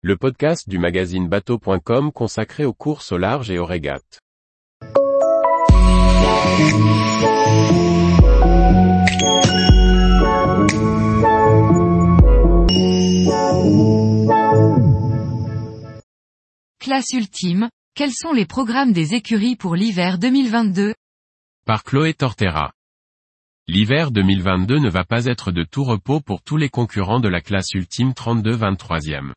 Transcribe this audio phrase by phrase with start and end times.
[0.00, 4.20] le podcast du magazine bateau.com consacré aux courses au large et aux régates.
[16.78, 20.94] Classe ultime, quels sont les programmes des écuries pour l'hiver 2022
[21.66, 22.70] Par Chloé Tortera.
[23.66, 27.40] L'hiver 2022 ne va pas être de tout repos pour tous les concurrents de la
[27.40, 29.32] classe ultime 32-23e.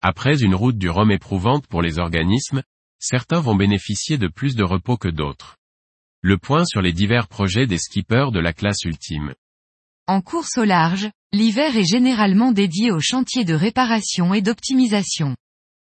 [0.00, 2.62] Après une route du Rhum éprouvante pour les organismes,
[3.00, 5.56] certains vont bénéficier de plus de repos que d'autres.
[6.22, 9.34] Le point sur les divers projets des skippers de la classe ultime.
[10.06, 15.34] En course au large, l'hiver est généralement dédié aux chantiers de réparation et d'optimisation.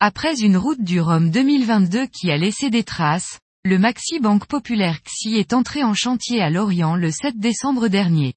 [0.00, 4.98] Après une route du Rhum 2022 qui a laissé des traces, le Maxi Banque Populaire
[5.04, 8.34] XI est entré en chantier à Lorient le 7 décembre dernier.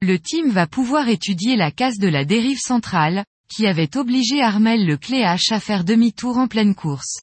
[0.00, 4.86] Le team va pouvoir étudier la casse de la dérive centrale, qui avait obligé Armel
[4.86, 7.20] le Cléache à faire demi-tour en pleine course.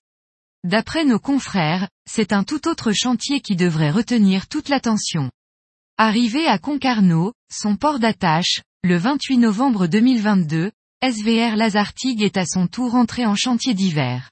[0.64, 5.30] D'après nos confrères, c'est un tout autre chantier qui devrait retenir toute l'attention.
[5.98, 10.72] Arrivé à Concarneau, son port d'attache, le 28 novembre 2022,
[11.04, 14.30] SVR Lazartigue est à son tour entré en chantier d'hiver.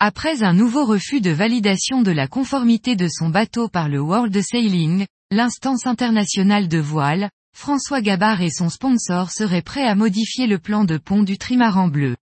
[0.00, 4.38] Après un nouveau refus de validation de la conformité de son bateau par le World
[4.42, 10.58] Sailing, l'instance internationale de voile, François Gabard et son sponsor seraient prêts à modifier le
[10.58, 12.16] plan de pont du trimaran bleu.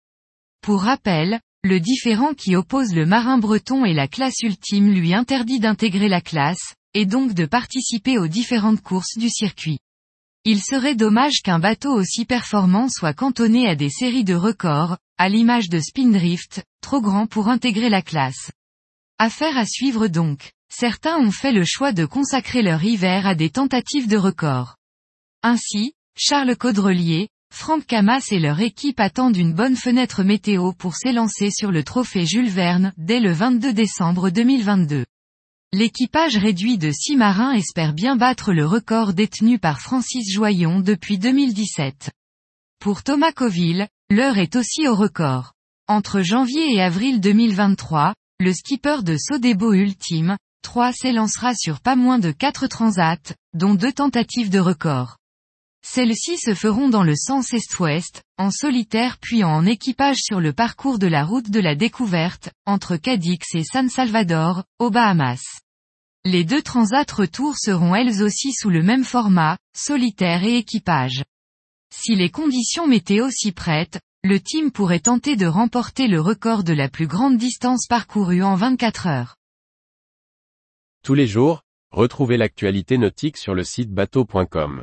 [0.60, 5.60] Pour rappel, le différent qui oppose le marin breton et la classe ultime lui interdit
[5.60, 9.78] d'intégrer la classe, et donc de participer aux différentes courses du circuit.
[10.44, 15.28] Il serait dommage qu'un bateau aussi performant soit cantonné à des séries de records, à
[15.28, 18.50] l'image de Spindrift, trop grand pour intégrer la classe.
[19.18, 20.52] Affaire à suivre donc.
[20.72, 24.76] Certains ont fait le choix de consacrer leur hiver à des tentatives de records.
[25.42, 31.50] Ainsi, Charles Caudrelier, Franck Camas et leur équipe attendent une bonne fenêtre météo pour s'élancer
[31.50, 35.06] sur le trophée Jules Verne dès le 22 décembre 2022.
[35.72, 41.16] L'équipage réduit de six marins espère bien battre le record détenu par Francis Joyon depuis
[41.16, 42.10] 2017.
[42.78, 45.54] Pour Thomas Coville, l'heure est aussi au record.
[45.88, 52.18] Entre janvier et avril 2023, le skipper de Sodebo Ultime, 3 s'élancera sur pas moins
[52.18, 55.16] de 4 transats, dont deux tentatives de record.
[55.82, 60.98] Celles-ci se feront dans le sens est-ouest, en solitaire puis en équipage sur le parcours
[60.98, 65.42] de la route de la découverte, entre Cadix et San Salvador, aux Bahamas.
[66.24, 71.24] Les deux transats retour seront elles aussi sous le même format, solitaire et équipage.
[71.94, 76.74] Si les conditions météo s'y prêtent, le team pourrait tenter de remporter le record de
[76.74, 79.36] la plus grande distance parcourue en 24 heures.
[81.02, 84.82] Tous les jours, retrouvez l'actualité nautique sur le site bateau.com.